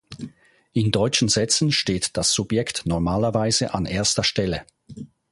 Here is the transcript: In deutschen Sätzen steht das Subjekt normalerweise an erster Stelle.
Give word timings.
In 0.73 0.89
deutschen 0.89 1.29
Sätzen 1.29 1.71
steht 1.71 2.17
das 2.17 2.33
Subjekt 2.33 2.87
normalerweise 2.87 3.75
an 3.75 3.85
erster 3.85 4.23
Stelle. 4.23 4.65